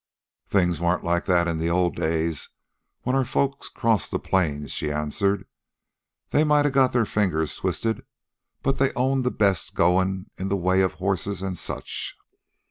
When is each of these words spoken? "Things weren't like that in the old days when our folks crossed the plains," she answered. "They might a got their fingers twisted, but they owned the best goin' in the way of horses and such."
"Things 0.47 0.79
weren't 0.81 1.03
like 1.03 1.25
that 1.25 1.47
in 1.47 1.59
the 1.59 1.69
old 1.69 1.95
days 1.95 2.49
when 3.03 3.15
our 3.15 3.23
folks 3.23 3.69
crossed 3.69 4.09
the 4.09 4.17
plains," 4.17 4.71
she 4.71 4.91
answered. 4.91 5.45
"They 6.31 6.43
might 6.43 6.65
a 6.65 6.71
got 6.71 6.91
their 6.91 7.05
fingers 7.05 7.55
twisted, 7.57 8.03
but 8.63 8.79
they 8.79 8.91
owned 8.95 9.23
the 9.25 9.29
best 9.29 9.75
goin' 9.75 10.31
in 10.39 10.47
the 10.47 10.57
way 10.57 10.81
of 10.81 10.93
horses 10.93 11.43
and 11.43 11.55
such." 11.55 12.17